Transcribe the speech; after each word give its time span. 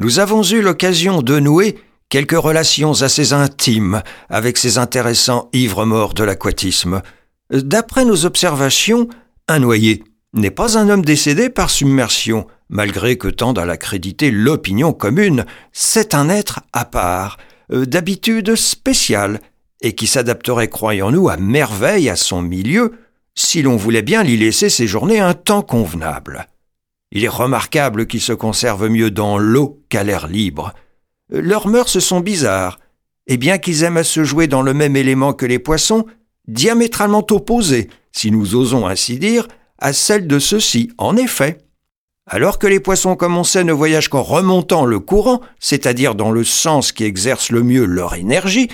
Nous 0.00 0.20
avons 0.20 0.44
eu 0.44 0.62
l'occasion 0.62 1.22
de 1.22 1.40
nouer 1.40 1.76
quelques 2.08 2.38
relations 2.38 3.02
assez 3.02 3.32
intimes 3.32 4.00
avec 4.28 4.56
ces 4.56 4.78
intéressants 4.78 5.48
ivres 5.52 5.84
morts 5.86 6.14
de 6.14 6.22
l'aquatisme. 6.22 7.02
D'après 7.50 8.04
nos 8.04 8.24
observations, 8.24 9.08
un 9.48 9.58
noyé 9.58 10.04
n'est 10.34 10.52
pas 10.52 10.78
un 10.78 10.88
homme 10.88 11.04
décédé 11.04 11.50
par 11.50 11.70
submersion, 11.70 12.46
malgré 12.68 13.18
que 13.18 13.26
tende 13.26 13.58
à 13.58 13.66
l'accréditer 13.66 14.30
l'opinion 14.30 14.92
commune. 14.92 15.44
C'est 15.72 16.14
un 16.14 16.28
être 16.28 16.60
à 16.72 16.84
part, 16.84 17.36
euh, 17.72 17.84
d'habitude 17.84 18.54
spéciale, 18.54 19.40
et 19.80 19.96
qui 19.96 20.06
s'adapterait, 20.06 20.68
croyons-nous, 20.68 21.28
à 21.28 21.38
merveille 21.38 22.08
à 22.08 22.14
son 22.14 22.40
milieu, 22.40 22.92
si 23.34 23.62
l'on 23.62 23.76
voulait 23.76 24.02
bien 24.02 24.22
l'y 24.22 24.36
laisser 24.36 24.70
séjourner 24.70 25.18
un 25.18 25.34
temps 25.34 25.62
convenable. 25.62 26.46
Il 27.10 27.24
est 27.24 27.28
remarquable 27.28 28.06
qu'ils 28.06 28.20
se 28.20 28.32
conservent 28.32 28.88
mieux 28.88 29.10
dans 29.10 29.38
l'eau 29.38 29.82
qu'à 29.88 30.04
l'air 30.04 30.26
libre. 30.26 30.72
Leurs 31.30 31.68
mœurs 31.68 31.98
sont 31.98 32.20
bizarres, 32.20 32.78
et 33.26 33.36
bien 33.36 33.58
qu'ils 33.58 33.82
aiment 33.82 33.98
à 33.98 34.04
se 34.04 34.24
jouer 34.24 34.46
dans 34.46 34.62
le 34.62 34.74
même 34.74 34.96
élément 34.96 35.32
que 35.32 35.46
les 35.46 35.58
poissons, 35.58 36.06
diamétralement 36.46 37.26
opposées, 37.30 37.88
si 38.12 38.30
nous 38.30 38.54
osons 38.54 38.86
ainsi 38.86 39.18
dire, 39.18 39.48
à 39.78 39.92
celles 39.92 40.26
de 40.26 40.38
ceux-ci, 40.38 40.90
en 40.98 41.16
effet. 41.16 41.58
Alors 42.26 42.58
que 42.58 42.66
les 42.66 42.80
poissons, 42.80 43.16
comme 43.16 43.36
on 43.36 43.44
sait, 43.44 43.64
ne 43.64 43.72
voyagent 43.72 44.08
qu'en 44.08 44.22
remontant 44.22 44.84
le 44.84 45.00
courant, 45.00 45.40
c'est-à-dire 45.60 46.14
dans 46.14 46.30
le 46.30 46.44
sens 46.44 46.92
qui 46.92 47.04
exerce 47.04 47.50
le 47.50 47.62
mieux 47.62 47.84
leur 47.84 48.14
énergie, 48.14 48.68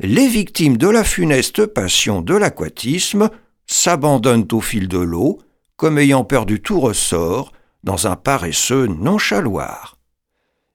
les 0.00 0.28
victimes 0.28 0.76
de 0.76 0.88
la 0.88 1.04
funeste 1.04 1.66
passion 1.66 2.20
de 2.20 2.34
l'aquatisme 2.34 3.30
s'abandonnent 3.66 4.48
au 4.52 4.60
fil 4.60 4.88
de 4.88 4.98
l'eau, 4.98 5.38
comme 5.76 5.98
ayant 5.98 6.24
perdu 6.24 6.60
tout 6.60 6.80
ressort, 6.80 7.52
dans 7.84 8.06
un 8.06 8.16
paresseux 8.16 8.86
nonchaloir. 8.86 9.98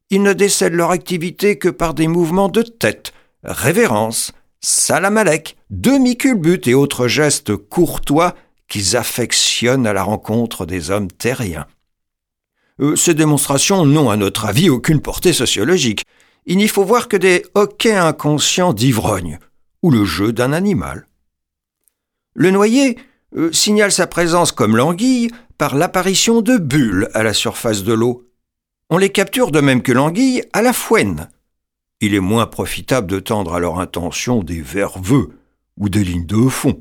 Ils 0.09 0.21
ne 0.21 0.33
décèdent 0.33 0.73
leur 0.73 0.91
activité 0.91 1.57
que 1.57 1.69
par 1.69 1.93
des 1.93 2.07
mouvements 2.07 2.49
de 2.49 2.61
tête, 2.61 3.13
révérence, 3.43 4.31
salamalek, 4.61 5.57
demi-culbute 5.69 6.67
et 6.67 6.73
autres 6.73 7.07
gestes 7.07 7.55
courtois 7.55 8.35
qu'ils 8.67 8.95
affectionnent 8.95 9.87
à 9.87 9.93
la 9.93 10.03
rencontre 10.03 10.65
des 10.65 10.91
hommes 10.91 11.11
terriens. 11.11 11.67
Euh, 12.79 12.95
ces 12.95 13.13
démonstrations 13.13 13.85
n'ont, 13.85 14.09
à 14.09 14.17
notre 14.17 14.45
avis, 14.45 14.69
aucune 14.69 15.01
portée 15.01 15.33
sociologique. 15.33 16.03
Il 16.45 16.57
n'y 16.57 16.67
faut 16.67 16.83
voir 16.83 17.07
que 17.07 17.17
des 17.17 17.45
hoquets 17.53 17.95
inconscients 17.95 18.73
d'ivrogne, 18.73 19.39
ou 19.81 19.91
le 19.91 20.05
jeu 20.05 20.33
d'un 20.33 20.53
animal. 20.53 21.07
Le 22.33 22.49
noyer 22.51 22.97
euh, 23.35 23.51
signale 23.51 23.91
sa 23.91 24.07
présence 24.07 24.51
comme 24.51 24.75
l'anguille 24.75 25.29
par 25.63 25.77
l'apparition 25.77 26.41
de 26.41 26.57
bulles 26.57 27.07
à 27.13 27.23
la 27.23 27.31
surface 27.31 27.83
de 27.83 27.93
l'eau. 27.93 28.27
On 28.89 28.97
les 28.97 29.13
capture 29.13 29.49
de 29.49 29.61
même 29.61 29.81
que 29.81 29.93
l'anguille 29.93 30.43
à 30.51 30.61
la 30.61 30.73
fouenne. 30.73 31.29
Il 32.01 32.13
est 32.13 32.19
moins 32.19 32.47
profitable 32.47 33.07
de 33.07 33.21
tendre 33.21 33.53
à 33.53 33.61
leur 33.61 33.79
intention 33.79 34.43
des 34.43 34.59
verveux 34.59 35.29
ou 35.77 35.87
des 35.87 36.03
lignes 36.03 36.25
de 36.25 36.49
fond. 36.49 36.77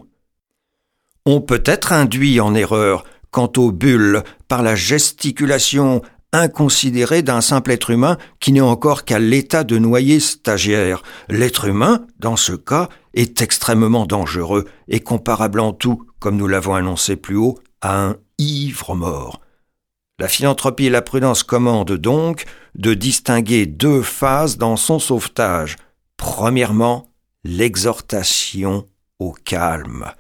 On 1.27 1.41
peut 1.41 1.63
être 1.65 1.93
induit 1.93 2.41
en 2.41 2.57
erreur 2.57 3.05
quant 3.31 3.53
aux 3.57 3.71
bulles 3.71 4.25
par 4.49 4.65
la 4.65 4.75
gesticulation 4.75 6.03
inconsidérée 6.33 7.23
d'un 7.23 7.41
simple 7.41 7.71
être 7.71 7.91
humain 7.91 8.19
qui 8.41 8.51
n'est 8.51 8.63
encore 8.63 9.05
qu'à 9.05 9.21
l'état 9.21 9.63
de 9.63 9.79
noyer 9.79 10.19
stagiaire. 10.19 11.05
L'être 11.29 11.67
humain, 11.67 12.05
dans 12.19 12.37
ce 12.37 12.55
cas, 12.55 12.89
est 13.15 13.43
extrêmement 13.43 14.07
dangereux 14.07 14.65
et 14.89 14.99
comparable 14.99 15.61
en 15.61 15.73
tout, 15.73 16.03
comme 16.19 16.37
nous 16.37 16.49
l'avons 16.49 16.75
annoncé 16.75 17.15
plus 17.15 17.37
haut, 17.37 17.61
à 17.81 18.07
un 18.07 18.17
ivre 18.73 18.95
mort. 18.95 19.41
La 20.19 20.29
philanthropie 20.29 20.87
et 20.87 20.91
la 20.91 21.03
prudence 21.03 21.43
commandent 21.43 21.97
donc 21.97 22.45
de 22.75 22.95
distinguer 22.95 23.67
deux 23.67 24.03
phases 24.03 24.57
dans 24.59 24.77
son 24.77 24.99
sauvetage. 24.99 25.77
Premièrement, 26.17 27.11
l'exhortation 27.45 28.87
au 29.19 29.33
calme. 29.33 30.13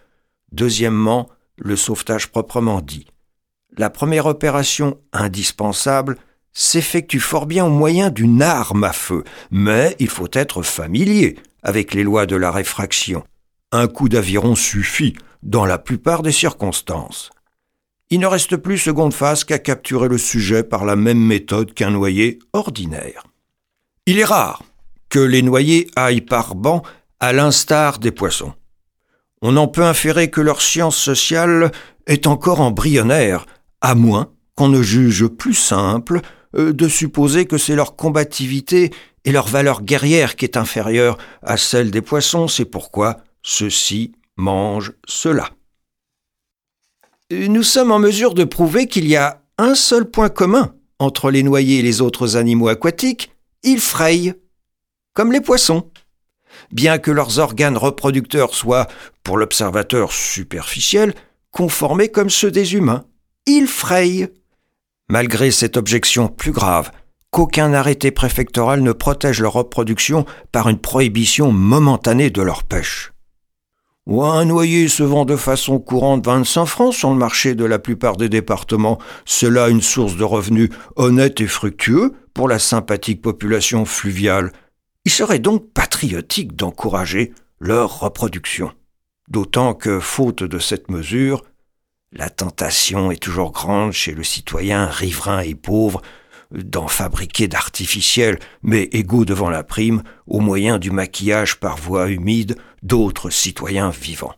Deuxièmement, 0.50 1.28
le 1.56 1.76
sauvetage 1.76 2.28
proprement 2.28 2.80
dit. 2.80 3.06
La 3.76 3.90
première 3.90 4.26
opération 4.26 4.98
indispensable 5.12 6.18
s'effectue 6.52 7.20
fort 7.20 7.46
bien 7.46 7.64
au 7.64 7.70
moyen 7.70 8.10
d'une 8.10 8.42
arme 8.42 8.84
à 8.84 8.92
feu, 8.92 9.24
mais 9.50 9.96
il 9.98 10.08
faut 10.08 10.28
être 10.32 10.62
familier 10.62 11.38
avec 11.62 11.94
les 11.94 12.02
lois 12.02 12.26
de 12.26 12.36
la 12.36 12.50
réfraction. 12.50 13.24
Un 13.70 13.88
coup 13.88 14.10
d'aviron 14.10 14.54
suffit 14.54 15.14
dans 15.42 15.64
la 15.64 15.78
plupart 15.78 16.22
des 16.22 16.32
circonstances. 16.32 17.30
Il 18.12 18.20
ne 18.20 18.26
reste 18.26 18.58
plus 18.58 18.76
seconde 18.76 19.14
phase 19.14 19.42
qu'à 19.42 19.58
capturer 19.58 20.06
le 20.06 20.18
sujet 20.18 20.64
par 20.64 20.84
la 20.84 20.96
même 20.96 21.18
méthode 21.18 21.72
qu'un 21.72 21.90
noyer 21.90 22.40
ordinaire. 22.52 23.24
Il 24.04 24.18
est 24.18 24.24
rare 24.24 24.62
que 25.08 25.18
les 25.18 25.40
noyers 25.40 25.86
aillent 25.96 26.20
par 26.20 26.54
banc 26.54 26.82
à 27.20 27.32
l'instar 27.32 27.98
des 27.98 28.10
poissons. 28.10 28.52
On 29.40 29.56
en 29.56 29.66
peut 29.66 29.82
inférer 29.82 30.28
que 30.28 30.42
leur 30.42 30.60
science 30.60 30.98
sociale 30.98 31.72
est 32.06 32.26
encore 32.26 32.60
embryonnaire, 32.60 33.46
à 33.80 33.94
moins 33.94 34.30
qu'on 34.56 34.68
ne 34.68 34.82
juge 34.82 35.26
plus 35.28 35.54
simple 35.54 36.20
euh, 36.54 36.74
de 36.74 36.88
supposer 36.88 37.46
que 37.46 37.56
c'est 37.56 37.76
leur 37.76 37.96
combativité 37.96 38.90
et 39.24 39.32
leur 39.32 39.48
valeur 39.48 39.80
guerrière 39.80 40.36
qui 40.36 40.44
est 40.44 40.58
inférieure 40.58 41.16
à 41.40 41.56
celle 41.56 41.90
des 41.90 42.02
poissons, 42.02 42.46
c'est 42.46 42.66
pourquoi 42.66 43.22
ceux-ci 43.42 44.12
mangent 44.36 44.92
cela 45.06 45.48
nous 47.32 47.62
sommes 47.62 47.92
en 47.92 47.98
mesure 47.98 48.34
de 48.34 48.44
prouver 48.44 48.86
qu'il 48.86 49.06
y 49.06 49.16
a 49.16 49.42
un 49.58 49.74
seul 49.74 50.10
point 50.10 50.28
commun 50.28 50.74
entre 50.98 51.30
les 51.30 51.42
noyés 51.42 51.78
et 51.78 51.82
les 51.82 52.00
autres 52.00 52.36
animaux 52.36 52.68
aquatiques, 52.68 53.32
ils 53.62 53.80
frayent, 53.80 54.34
comme 55.14 55.32
les 55.32 55.40
poissons. 55.40 55.90
Bien 56.70 56.98
que 56.98 57.10
leurs 57.10 57.38
organes 57.38 57.76
reproducteurs 57.76 58.54
soient, 58.54 58.86
pour 59.24 59.36
l'observateur 59.36 60.12
superficiel, 60.12 61.14
conformés 61.50 62.08
comme 62.08 62.30
ceux 62.30 62.50
des 62.50 62.74
humains, 62.74 63.04
ils 63.46 63.66
frayent. 63.66 64.28
Malgré 65.08 65.50
cette 65.50 65.76
objection 65.76 66.28
plus 66.28 66.52
grave, 66.52 66.92
qu'aucun 67.30 67.72
arrêté 67.72 68.10
préfectoral 68.10 68.82
ne 68.82 68.92
protège 68.92 69.40
leur 69.40 69.54
reproduction 69.54 70.24
par 70.52 70.68
une 70.68 70.78
prohibition 70.78 71.50
momentanée 71.50 72.30
de 72.30 72.42
leur 72.42 72.62
pêche 72.62 73.11
un 74.08 74.44
noyer 74.44 74.88
se 74.88 75.02
vend 75.02 75.24
de 75.24 75.36
façon 75.36 75.78
courante 75.78 76.26
25 76.26 76.66
francs 76.66 76.94
sur 76.94 77.10
le 77.10 77.16
marché 77.16 77.54
de 77.54 77.64
la 77.64 77.78
plupart 77.78 78.16
des 78.16 78.28
départements. 78.28 78.98
Cela 79.24 79.68
une 79.68 79.82
source 79.82 80.16
de 80.16 80.24
revenus 80.24 80.70
honnête 80.96 81.40
et 81.40 81.46
fructueux 81.46 82.12
pour 82.34 82.48
la 82.48 82.58
sympathique 82.58 83.22
population 83.22 83.84
fluviale. 83.84 84.52
Il 85.04 85.12
serait 85.12 85.38
donc 85.38 85.72
patriotique 85.72 86.56
d'encourager 86.56 87.32
leur 87.60 88.00
reproduction. 88.00 88.72
D'autant 89.28 89.74
que, 89.74 90.00
faute 90.00 90.42
de 90.42 90.58
cette 90.58 90.90
mesure, 90.90 91.42
la 92.12 92.28
tentation 92.28 93.10
est 93.10 93.22
toujours 93.22 93.52
grande 93.52 93.92
chez 93.92 94.12
le 94.12 94.24
citoyen 94.24 94.86
riverain 94.86 95.40
et 95.40 95.54
pauvre 95.54 96.02
d'en 96.52 96.88
fabriquer 96.88 97.48
d'artificiels, 97.48 98.38
mais 98.62 98.82
égaux 98.92 99.24
devant 99.24 99.50
la 99.50 99.64
prime, 99.64 100.02
au 100.26 100.40
moyen 100.40 100.78
du 100.78 100.90
maquillage 100.90 101.58
par 101.58 101.76
voie 101.76 102.10
humide 102.10 102.56
d'autres 102.82 103.30
citoyens 103.30 103.90
vivants. 103.90 104.34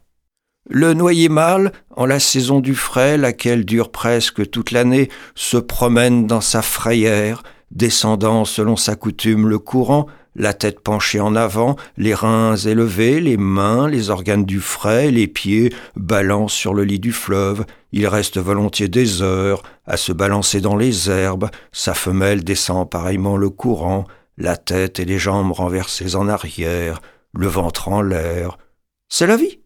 Le 0.69 0.95
noyer 0.95 1.29
mâle, 1.29 1.73
en 1.91 2.07
la 2.07 2.19
saison 2.19 2.61
du 2.61 2.75
frais, 2.75 3.19
laquelle 3.19 3.67
dure 3.67 3.91
presque 3.91 4.49
toute 4.51 4.71
l'année, 4.71 5.11
se 5.35 5.59
promène 5.59 6.27
dans 6.27 6.41
sa 6.41 6.63
frayère, 6.63 7.43
descendant 7.71 8.45
selon 8.45 8.77
sa 8.77 8.97
coutume 8.97 9.49
le 9.49 9.59
courant, 9.59 10.07
la 10.37 10.53
tête 10.53 10.81
penchée 10.81 11.21
en 11.21 11.35
avant, 11.37 11.77
les 11.97 12.15
reins 12.15 12.57
élevés, 12.57 13.21
les 13.21 13.37
mains, 13.37 13.89
les 13.89 14.11
organes 14.11 14.45
du 14.45 14.61
frais, 14.61 15.11
les 15.11 15.27
pieds 15.27 15.73
balancent 15.97 16.55
sur 16.55 16.75
le 16.75 16.85
lit 16.85 17.01
du 17.01 17.13
fleuve. 17.13 17.65
Il 17.93 18.07
reste 18.07 18.39
volontiers 18.39 18.89
des 18.89 19.23
heures 19.23 19.63
à 19.87 19.97
se 19.97 20.13
balancer 20.13 20.61
dans 20.61 20.77
les 20.77 21.11
herbes, 21.11 21.51
sa 21.73 21.95
femelle 21.95 22.43
descend 22.43 22.89
pareillement 22.89 23.37
le 23.37 23.51
courant, 23.51 24.07
la 24.37 24.57
tête 24.57 24.99
et 24.99 25.05
les 25.05 25.19
jambes 25.19 25.53
renversées 25.53 26.17
en 26.17 26.29
arrière, 26.29 27.01
le 27.33 27.47
ventre 27.47 27.89
en 27.89 28.03
l'air. 28.03 28.59
C'est 29.09 29.27
la 29.27 29.37
vie. 29.37 29.64